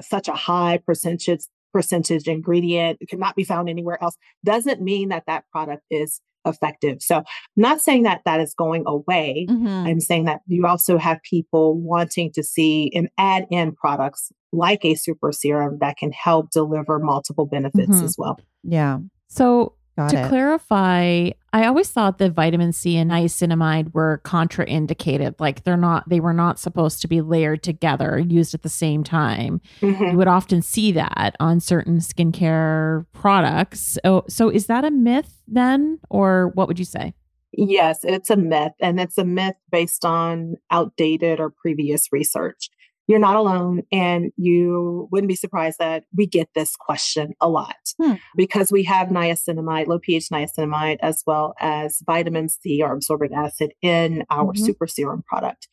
[0.00, 5.24] such a high percentage percentage ingredient it cannot be found anywhere else doesn't mean that
[5.26, 7.02] that product is effective.
[7.02, 7.24] So, I'm
[7.56, 9.46] not saying that that is going away.
[9.48, 9.66] Mm-hmm.
[9.66, 14.84] I'm saying that you also have people wanting to see and add in products like
[14.84, 18.04] a super serum that can help deliver multiple benefits mm-hmm.
[18.04, 18.38] as well.
[18.62, 18.98] Yeah.
[19.28, 20.28] So, Got to it.
[20.28, 25.34] clarify, I always thought that vitamin C and niacinamide were contraindicated.
[25.38, 29.04] Like they're not, they were not supposed to be layered together, used at the same
[29.04, 29.60] time.
[29.82, 30.02] Mm-hmm.
[30.02, 33.98] You would often see that on certain skincare products.
[34.02, 37.12] So, so is that a myth then, or what would you say?
[37.52, 42.70] Yes, it's a myth, and it's a myth based on outdated or previous research
[43.06, 43.82] you're not alone.
[43.90, 48.14] And you wouldn't be surprised that we get this question a lot hmm.
[48.36, 53.72] because we have niacinamide, low pH niacinamide, as well as vitamin C or ascorbic acid
[53.82, 54.64] in our mm-hmm.
[54.64, 55.68] super serum product.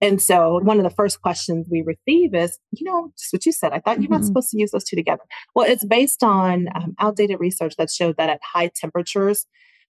[0.00, 3.52] And so one of the first questions we receive is, you know, just what you
[3.52, 3.72] said.
[3.72, 4.26] I thought you're not mm-hmm.
[4.26, 5.22] supposed to use those two together.
[5.54, 9.46] Well, it's based on um, outdated research that showed that at high temperatures,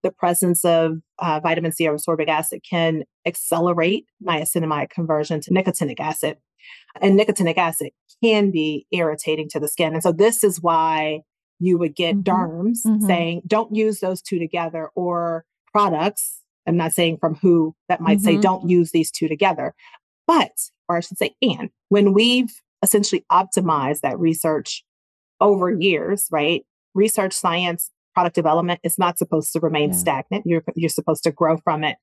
[0.05, 5.99] the presence of uh, vitamin C or ascorbic acid can accelerate niacinamide conversion to nicotinic
[5.99, 6.37] acid.
[7.01, 7.89] And nicotinic acid
[8.23, 9.93] can be irritating to the skin.
[9.93, 11.21] And so this is why
[11.59, 12.31] you would get mm-hmm.
[12.31, 13.05] derms mm-hmm.
[13.05, 16.39] saying, don't use those two together, or products.
[16.67, 18.25] I'm not saying from who that might mm-hmm.
[18.25, 19.73] say, don't use these two together.
[20.27, 20.51] But,
[20.87, 24.83] or I should say, and when we've essentially optimized that research
[25.41, 26.63] over years, right?
[26.93, 29.97] Research science product development is not supposed to remain yeah.
[29.97, 30.45] stagnant.
[30.45, 31.97] You're you're supposed to grow from it.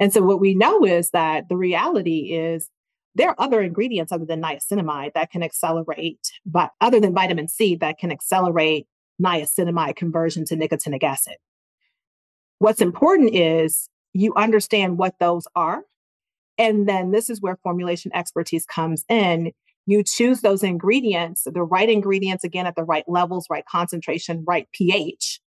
[0.00, 2.68] And so what we know is that the reality is
[3.14, 7.74] there are other ingredients other than niacinamide that can accelerate, but other than vitamin C
[7.76, 8.86] that can accelerate
[9.22, 11.34] niacinamide conversion to nicotinic acid.
[12.58, 15.82] What's important is you understand what those are.
[16.56, 19.52] And then this is where formulation expertise comes in.
[19.86, 24.68] You choose those ingredients, the right ingredients, again, at the right levels, right concentration, right
[24.72, 25.40] pH,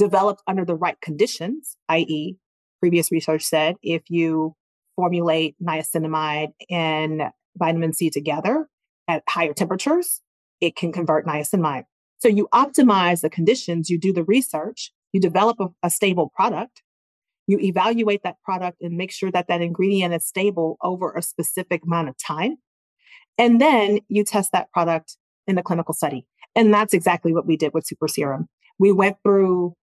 [0.00, 2.38] developed under the right conditions, i.e.,
[2.80, 4.54] previous research said if you
[4.96, 7.24] formulate niacinamide and
[7.58, 8.66] vitamin C together
[9.06, 10.22] at higher temperatures,
[10.62, 11.84] it can convert niacinamide.
[12.18, 16.82] So you optimize the conditions, you do the research, you develop a, a stable product,
[17.46, 21.82] you evaluate that product and make sure that that ingredient is stable over a specific
[21.84, 22.56] amount of time.
[23.36, 26.26] And then you test that product in a clinical study.
[26.56, 28.48] And that's exactly what we did with Super Serum.
[28.78, 29.74] We went through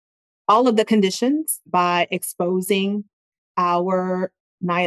[0.48, 3.04] all of the conditions by exposing
[3.58, 4.32] our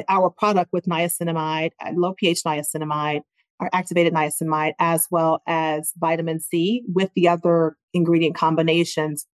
[0.08, 3.20] our product with niacinamide, uh, low pH niacinamide,
[3.60, 9.26] our activated niacinamide, as well as vitamin C with the other ingredient combinations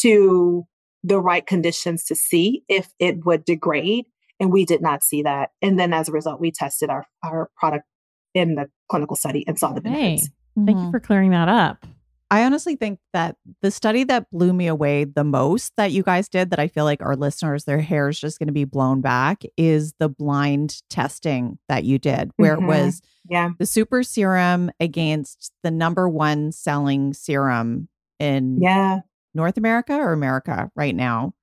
[0.00, 0.64] to
[1.02, 4.06] the right conditions to see if it would degrade.
[4.40, 5.50] And we did not see that.
[5.60, 7.84] And then as a result, we tested our, our product
[8.32, 10.26] in the clinical study and saw the benefits.
[10.26, 10.32] Hey,
[10.64, 10.86] thank mm-hmm.
[10.86, 11.86] you for clearing that up.
[12.30, 16.28] I honestly think that the study that blew me away the most that you guys
[16.28, 19.00] did, that I feel like our listeners, their hair is just going to be blown
[19.00, 22.64] back, is the blind testing that you did, where mm-hmm.
[22.64, 23.50] it was yeah.
[23.58, 29.00] the super serum against the number one selling serum in yeah.
[29.34, 31.34] North America or America right now,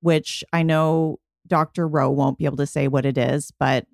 [0.00, 1.86] which I know Dr.
[1.86, 3.86] Rowe won't be able to say what it is, but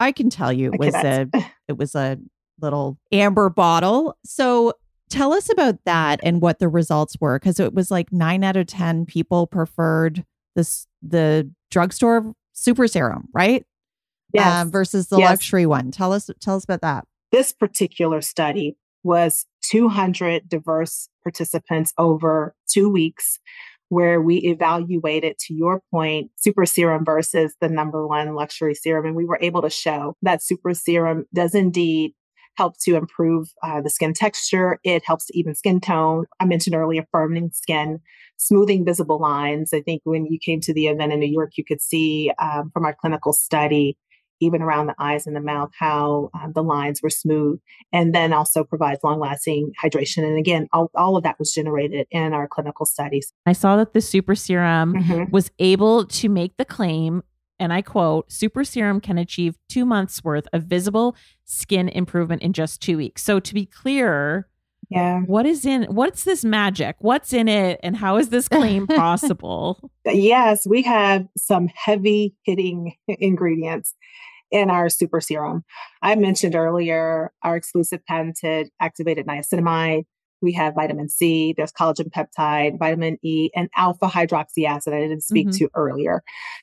[0.00, 1.28] I can tell you it was a
[1.68, 2.18] it was a
[2.60, 4.16] little amber bottle.
[4.24, 4.74] So
[5.14, 8.56] tell us about that and what the results were because it was like 9 out
[8.56, 10.24] of 10 people preferred
[10.56, 13.64] this the drugstore super serum, right?
[14.32, 14.62] Yes.
[14.62, 15.30] Um, versus the yes.
[15.30, 15.90] luxury one.
[15.90, 17.06] Tell us tell us about that.
[17.30, 23.38] This particular study was 200 diverse participants over 2 weeks
[23.90, 29.06] where we evaluated, to your point, super serum versus the number one luxury serum.
[29.06, 32.12] And we were able to show that super serum does indeed
[32.56, 34.78] help to improve uh, the skin texture.
[34.84, 36.26] It helps to even skin tone.
[36.40, 38.00] I mentioned earlier, firming skin,
[38.36, 39.72] smoothing visible lines.
[39.72, 42.70] I think when you came to the event in New York, you could see um,
[42.72, 43.96] from our clinical study
[44.40, 47.58] even around the eyes and the mouth, how um, the lines were smooth,
[47.92, 50.24] and then also provides long lasting hydration.
[50.24, 53.32] And again, all, all, of that was generated in our clinical studies.
[53.46, 55.30] I saw that the super serum mm-hmm.
[55.30, 57.22] was able to make the claim.
[57.58, 62.52] And I quote, super serum can achieve two months worth of visible skin improvement in
[62.52, 63.22] just two weeks.
[63.22, 64.48] So to be clear,
[64.90, 65.20] yeah.
[65.20, 66.96] What is in what's this magic?
[66.98, 69.90] What's in it and how is this claim possible?
[70.04, 73.94] yes, we have some heavy hitting ingredients
[74.50, 75.64] in our super serum.
[76.02, 80.04] I mentioned earlier our exclusive patented activated niacinamide.
[80.44, 85.22] We have vitamin C, there's collagen peptide, vitamin E, and alpha hydroxy acid I didn't
[85.22, 85.64] speak mm-hmm.
[85.64, 86.22] to earlier.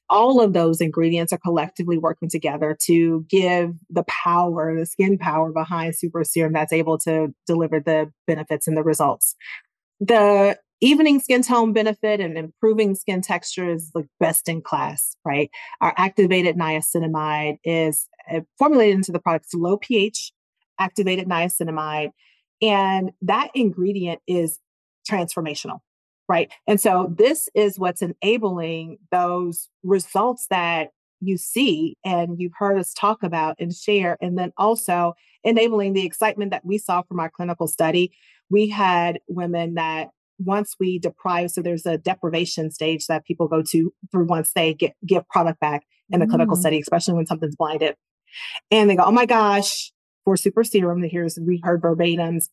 [0.09, 5.51] All of those ingredients are collectively working together to give the power, the skin power
[5.51, 9.35] behind super serum that's able to deliver the benefits and the results.
[9.99, 15.49] The evening skin tone benefit and improving skin texture is like best in class, right?
[15.79, 20.33] Our activated niacinamide is uh, formulated into the product low pH
[20.79, 22.11] activated niacinamide.
[22.61, 24.59] And that ingredient is
[25.09, 25.79] transformational,
[26.29, 26.51] right?
[26.67, 30.89] And so this is what's enabling those results that
[31.21, 36.05] you see and you've heard us talk about and share, and then also enabling the
[36.05, 38.11] excitement that we saw from our clinical study.
[38.49, 43.61] We had women that once we deprive, so there's a deprivation stage that people go
[43.69, 46.29] to through once they get give product back in the mm.
[46.29, 47.95] clinical study, especially when something's blinded.
[48.71, 49.91] And they go, oh my gosh,
[50.23, 52.49] for super serum, that here's we heard verbatims.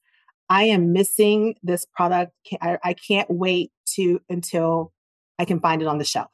[0.49, 2.33] I am missing this product.
[2.61, 4.93] I, I can't wait to until
[5.39, 6.31] I can find it on the shelf.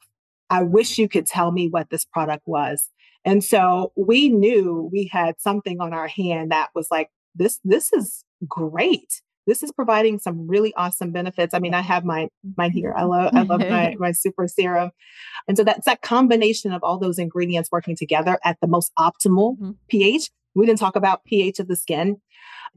[0.49, 2.89] I wish you could tell me what this product was.
[3.25, 7.91] And so we knew we had something on our hand that was like, this, this
[7.91, 11.53] is great this is providing some really awesome benefits.
[11.53, 12.93] I mean, I have my mine here.
[12.95, 14.91] I love I love my my super serum.
[15.47, 19.57] And so that's that combination of all those ingredients working together at the most optimal
[19.57, 19.71] mm-hmm.
[19.87, 20.29] pH.
[20.55, 22.17] We didn't talk about pH of the skin.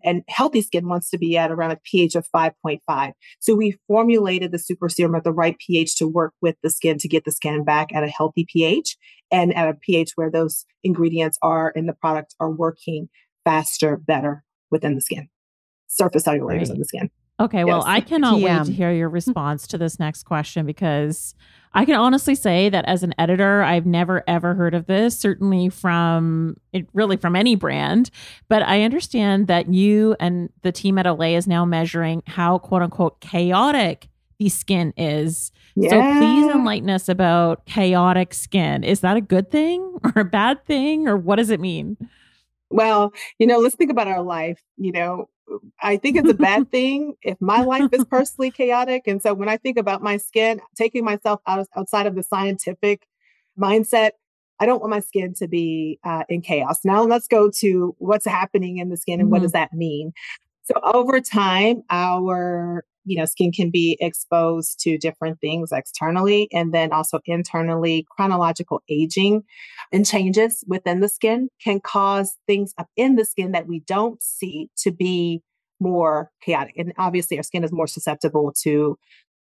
[0.05, 3.13] And healthy skin wants to be at around a pH of 5.5.
[3.41, 6.99] So we formulated the super serum at the right pH to work with the skin
[6.99, 8.97] to get the skin back at a healthy pH
[9.33, 13.09] and at a pH where those ingredients are in the product are working
[13.45, 15.29] faster, better within the skin
[15.89, 16.75] surface cellular layers right.
[16.75, 17.11] of the skin.
[17.41, 17.87] Okay, well, yes.
[17.87, 21.35] I cannot wait to hear your response to this next question because
[21.73, 25.69] I can honestly say that as an editor, I've never ever heard of this, certainly
[25.69, 28.11] from it really from any brand.
[28.49, 32.83] But I understand that you and the team at Olay is now measuring how quote
[32.83, 34.09] unquote chaotic
[34.39, 35.53] the skin is.
[35.77, 35.91] Yeah.
[35.91, 38.83] So please enlighten us about chaotic skin.
[38.83, 41.97] Is that a good thing or a bad thing, or what does it mean?
[42.71, 44.61] Well, you know, let's think about our life.
[44.77, 45.29] You know,
[45.83, 49.07] I think it's a bad thing if my life is personally chaotic.
[49.07, 53.07] And so when I think about my skin, taking myself out outside of the scientific
[53.59, 54.11] mindset,
[54.61, 56.81] I don't want my skin to be uh, in chaos.
[56.85, 59.33] Now let's go to what's happening in the skin and mm-hmm.
[59.33, 60.13] what does that mean?
[60.65, 66.73] So over time, our you know skin can be exposed to different things externally and
[66.73, 69.43] then also internally chronological aging
[69.93, 74.23] and changes within the skin can cause things up in the skin that we don't
[74.23, 75.43] see to be
[75.81, 78.97] more chaotic and obviously our skin is more susceptible to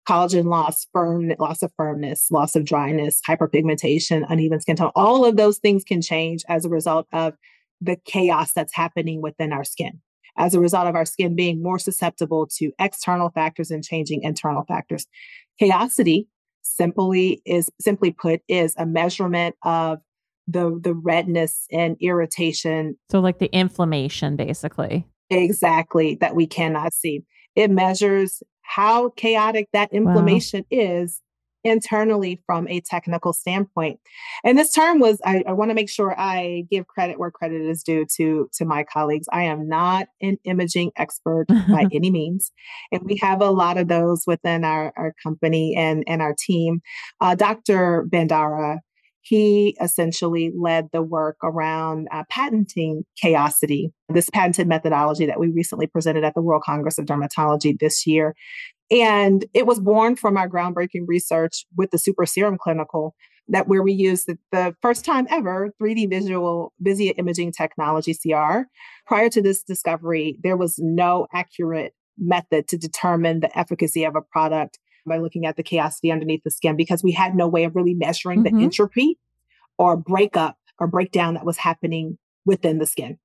[0.08, 4.92] collagen loss, firm loss of firmness, loss of dryness, hyperpigmentation, uneven skin tone.
[4.96, 7.34] All of those things can change as a result of
[7.82, 10.02] the chaos that's happening within our skin.
[10.38, 14.64] As a result of our skin being more susceptible to external factors and changing internal
[14.68, 15.06] factors.
[15.62, 16.28] Chaosity
[16.62, 20.00] simply is simply put is a measurement of
[20.48, 22.98] the the redness and irritation.
[23.12, 25.08] So like the inflammation basically.
[25.30, 27.24] Exactly that we cannot see.
[27.56, 30.80] It measures how chaotic that inflammation wow.
[30.80, 31.22] is
[31.66, 34.00] internally from a technical standpoint.
[34.44, 37.62] And this term was, I, I want to make sure I give credit where credit
[37.62, 39.28] is due to, to my colleagues.
[39.34, 42.52] I am not an imaging expert by any means.
[42.92, 46.82] And we have a lot of those within our, our company and, and our team.
[47.20, 48.06] Uh, Dr.
[48.08, 48.80] Bandara
[49.26, 55.88] he essentially led the work around uh, patenting chaosity, this patented methodology that we recently
[55.88, 58.36] presented at the World Congress of Dermatology this year.
[58.92, 63.16] And it was born from our groundbreaking research with the Super Serum Clinical,
[63.48, 68.62] that where we used the, the first time ever 3D visual VISIA imaging technology CR.
[69.08, 74.22] Prior to this discovery, there was no accurate method to determine the efficacy of a
[74.22, 77.76] product by looking at the chaosity underneath the skin because we had no way of
[77.76, 78.58] really measuring mm-hmm.
[78.58, 79.20] the entropy
[79.78, 83.18] or breakup or breakdown that was happening within the skin.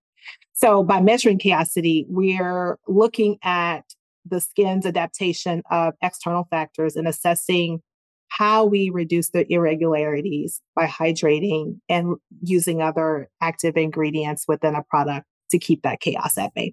[0.52, 3.84] So by measuring chaosity, we're looking at
[4.24, 7.80] the skin's adaptation of external factors and assessing
[8.28, 15.26] how we reduce the irregularities by hydrating and using other active ingredients within a product
[15.50, 16.72] to keep that chaos at bay.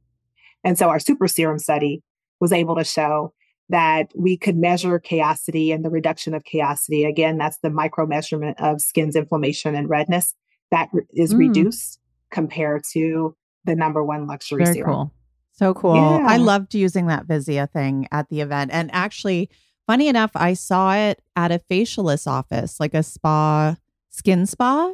[0.64, 2.04] And so our super serum study
[2.40, 3.34] was able to show
[3.70, 7.08] that we could measure chaosity and the reduction of chaosity.
[7.08, 10.34] Again, that's the micro measurement of skin's inflammation and redness
[10.72, 11.40] that is mm.
[11.40, 12.00] reduced
[12.32, 13.36] compared to
[13.66, 14.94] the number one luxury Very serum.
[14.94, 15.14] Cool.
[15.58, 15.96] So cool.
[15.96, 16.24] Yeah.
[16.28, 18.70] I loved using that VISIA thing at the event.
[18.72, 19.50] And actually,
[19.88, 23.76] funny enough, I saw it at a facialist office, like a spa,
[24.10, 24.94] skin spa.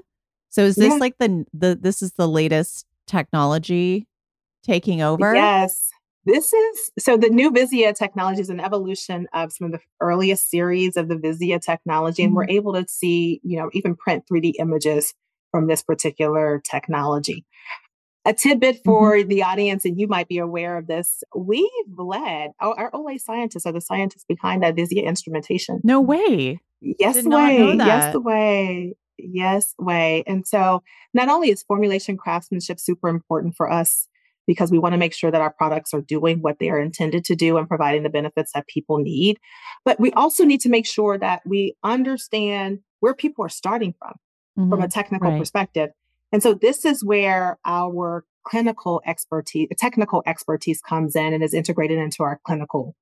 [0.50, 1.00] So is this yeah.
[1.00, 4.08] like the the this is the latest technology
[4.64, 5.34] taking over?
[5.34, 5.90] Yes.
[6.26, 10.50] This is so the new VISIA technology is an evolution of some of the earliest
[10.50, 12.28] series of the VISIA technology, mm-hmm.
[12.28, 12.52] and we're mm-hmm.
[12.52, 15.14] able to see, you know, even print 3D images
[15.52, 17.46] from this particular technology.
[18.26, 19.28] A tidbit for mm-hmm.
[19.28, 23.66] the audience, and you might be aware of this, we've led our, our Olay scientists
[23.66, 25.82] are the scientists behind that VISIA instrumentation.
[25.84, 26.60] No way.
[26.82, 27.76] Yes, way.
[27.76, 28.96] Yes, way.
[29.18, 30.24] Yes, way.
[30.26, 34.08] And so not only is formulation craftsmanship super important for us
[34.48, 37.24] because we want to make sure that our products are doing what they are intended
[37.26, 39.38] to do and providing the benefits that people need.
[39.86, 44.14] But we also need to make sure that we understand where people are starting from,
[44.58, 44.70] mm-hmm.
[44.70, 44.90] from a mm-hmm.
[44.90, 45.40] technical right.
[45.40, 45.92] perspective.
[46.34, 52.00] And so this is where our clinical expertise, technical expertise comes in and is integrated
[52.00, 52.96] into our clinical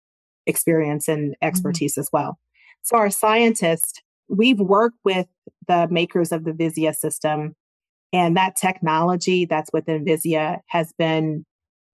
[0.46, 1.48] experience and mm-hmm.
[1.48, 2.02] expertise mm-hmm.
[2.02, 2.38] as well.
[2.84, 5.28] So our scientists, we've worked with
[5.68, 7.56] the makers of the VISIA system
[8.12, 11.46] and that technology that's within VISIA has been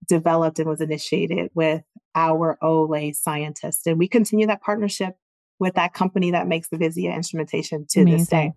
[0.10, 1.84] developed and was initiated with
[2.16, 3.86] our Olay scientists.
[3.86, 5.16] And we continue that partnership
[5.60, 8.18] with that company that makes the VISIA instrumentation to Amazing.
[8.18, 8.54] this day.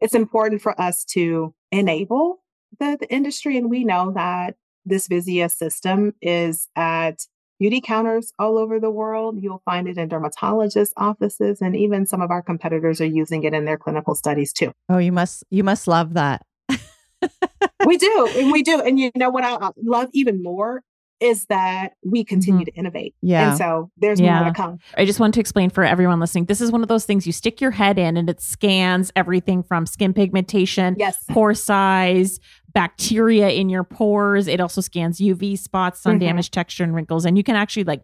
[0.00, 2.42] It's important for us to enable
[2.78, 3.56] the, the industry.
[3.56, 7.26] And we know that this VISIA system is at
[7.58, 9.40] beauty counters all over the world.
[9.40, 13.52] You'll find it in dermatologists' offices, and even some of our competitors are using it
[13.52, 14.72] in their clinical studies too.
[14.88, 16.44] Oh, you must you must love that
[17.86, 18.30] we do.
[18.36, 18.80] And we do.
[18.80, 20.82] And you know what I love even more
[21.20, 22.72] is that we continue mm-hmm.
[22.72, 23.14] to innovate.
[23.20, 23.50] Yeah.
[23.50, 24.40] And so there's yeah.
[24.40, 24.78] more to come.
[24.96, 26.46] I just want to explain for everyone listening.
[26.46, 29.62] This is one of those things you stick your head in and it scans everything
[29.62, 31.22] from skin pigmentation, yes.
[31.30, 32.40] pore size,
[32.72, 34.48] bacteria in your pores.
[34.48, 36.26] It also scans UV spots, sun mm-hmm.
[36.26, 37.24] damage, texture, and wrinkles.
[37.24, 38.02] And you can actually like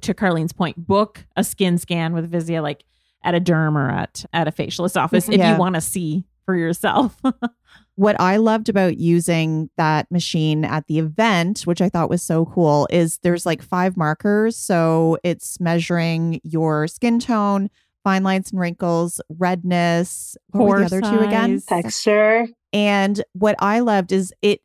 [0.00, 2.84] to Carlene's point, book a skin scan with VISIA like
[3.22, 6.56] at a derm or at at a facialist office if you want to see for
[6.56, 7.20] yourself.
[7.96, 12.44] what I loved about using that machine at the event, which I thought was so
[12.44, 14.56] cool, is there's like five markers.
[14.56, 17.70] So it's measuring your skin tone,
[18.04, 21.62] fine lines and wrinkles, redness, pore the other size, two again?
[21.66, 22.46] Texture.
[22.72, 24.60] And what I loved is it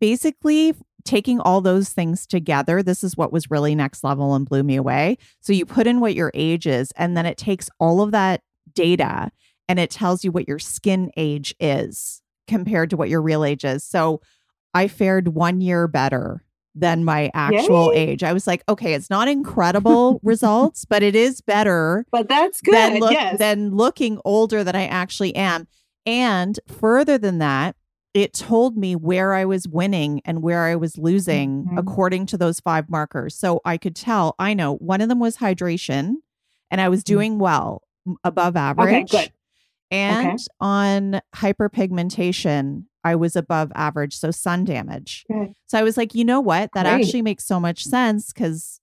[0.00, 0.74] basically
[1.04, 2.82] taking all those things together.
[2.82, 5.18] This is what was really next level and blew me away.
[5.40, 8.42] So you put in what your age is, and then it takes all of that
[8.74, 9.30] data
[9.68, 13.64] and it tells you what your skin age is compared to what your real age
[13.64, 13.84] is.
[13.84, 14.20] So
[14.74, 18.00] I fared one year better than my actual Yay.
[18.10, 18.22] age.
[18.22, 22.74] I was like, okay, it's not incredible results, but it is better But that's good.
[22.74, 23.38] than, look, yes.
[23.38, 25.68] than looking older than I actually am.
[26.06, 27.76] And further than that,
[28.14, 31.78] it told me where I was winning and where I was losing Mhm.
[31.78, 33.34] according to those five markers.
[33.34, 36.16] So I could tell, I know one of them was hydration,
[36.70, 37.82] and I was doing well,
[38.24, 39.10] above average.
[39.10, 39.30] Mm.
[39.92, 44.16] And on hyperpigmentation, I was above average.
[44.16, 45.24] So sun damage.
[45.30, 45.54] Good.
[45.66, 46.70] So I was like, you know what?
[46.74, 47.04] That Great.
[47.04, 48.80] actually makes so much sense because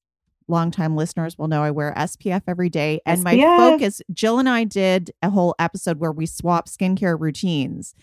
[0.47, 2.99] longtime listeners will know I wear SPF every day.
[3.05, 7.93] And my focus, Jill and I did a whole episode where we swapped skincare routines.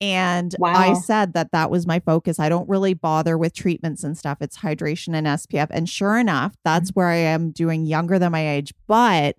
[0.00, 2.38] And I said that that was my focus.
[2.38, 4.38] I don't really bother with treatments and stuff.
[4.40, 5.66] It's hydration and SPF.
[5.70, 7.00] And sure enough, that's Mm-hmm.
[7.00, 8.72] where I am doing younger than my age.
[8.86, 9.34] But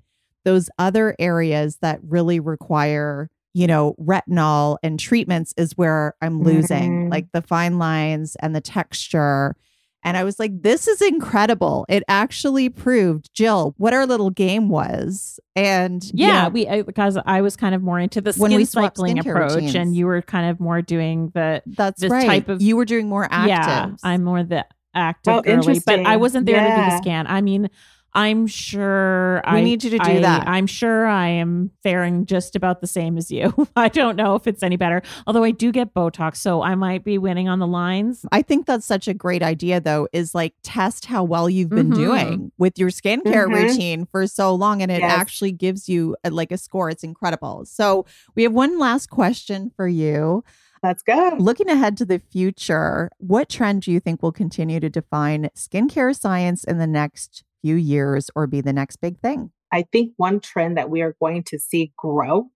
[0.46, 7.08] those other areas that really require, you know, retinol and treatments is where I'm losing,
[7.08, 7.12] Mhm.
[7.12, 9.56] like the fine lines and the texture.
[10.02, 11.86] And I was like, this is incredible.
[11.90, 15.42] It actually proved, Jill, what our little game was.
[15.58, 18.52] And you Yeah, know, we I, because I was kind of more into the When
[18.52, 19.76] skin we cycling skincare approach, routines.
[19.76, 22.26] and you were kind of more doing the that's this right.
[22.26, 23.50] type of- you were doing more active.
[23.50, 23.90] yeah.
[24.02, 24.66] I'm more the
[24.96, 27.28] active Oh, girly, but I wasn't there to do the scan.
[27.28, 27.70] I mean,
[28.14, 30.47] I'm sure We I need you to do I- that.
[30.47, 33.53] I'm sure I am faring just about the same as you.
[33.76, 37.03] I don't know if it's any better, although I do get Botox, so I might
[37.03, 38.26] be winning on the lines.
[38.32, 41.91] I think that's such a great idea, though, is like test how well you've been
[41.91, 41.95] Mhm.
[41.95, 43.53] doing with your skincare Mhm.
[43.53, 44.82] routine for so long.
[44.82, 45.12] And it Yes.
[45.12, 46.89] actually gives you a, like a score.
[46.89, 47.66] It's incredible.
[47.66, 48.05] So,
[48.36, 50.43] we have one last question for you.
[50.82, 51.36] Let's go.
[51.38, 56.18] Looking ahead to the future, what trend do you think will continue to define skincare
[56.18, 59.51] science in the next few years or be the next big thing?
[59.72, 62.49] I think one trend that we are going to see grow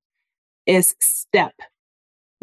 [0.66, 1.54] is step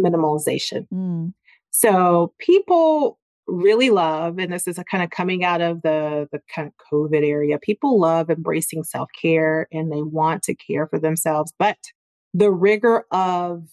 [0.01, 0.87] minimalization.
[0.93, 1.33] Mm,
[1.71, 6.41] So people really love, and this is a kind of coming out of the the
[6.55, 7.59] kind of COVID area.
[7.59, 11.79] People love embracing self care and they want to care for themselves, but
[12.33, 13.65] the rigor of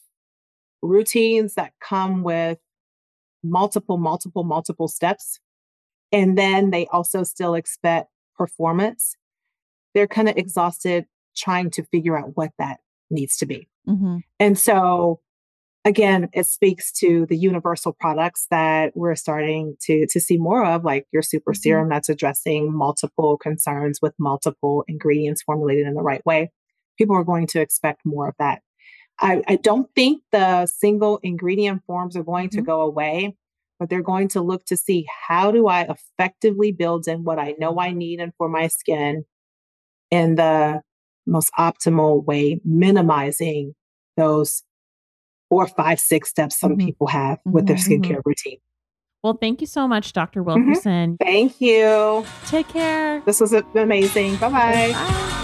[0.81, 2.57] routines that come with
[3.43, 5.39] multiple, multiple, multiple steps,
[6.11, 9.15] and then they also still expect performance.
[9.93, 12.79] They're kind of exhausted trying to figure out what that
[13.09, 13.67] needs to be.
[13.87, 14.21] mhm.
[14.39, 15.19] And so
[15.85, 20.83] again, it speaks to the universal products that we're starting to to see more of,
[20.83, 21.57] like your super Mhm.
[21.57, 26.51] serum that's addressing multiple concerns with multiple ingredients formulated in the right way.
[26.97, 28.61] People are going to expect more of that.
[29.19, 32.65] I, I don't think the single ingredient forms are going to Mhm.
[32.65, 33.35] go away,
[33.79, 37.55] but they're going to look to see how do I effectively build in what I
[37.59, 39.25] know I need and for my skin
[40.11, 40.81] in the
[41.25, 43.75] most optimal way, minimizing
[44.15, 44.63] those
[45.49, 46.85] four, five, six steps some Mhm.
[46.85, 48.59] people have with their Mhm, skincare routine.
[49.23, 50.43] Well, thank you so much, Dr.
[50.43, 51.17] Wilkerson.
[51.19, 52.25] Thank you.
[52.45, 53.21] Take care.
[53.25, 54.35] This was amazing.
[54.37, 55.43] Bye bye.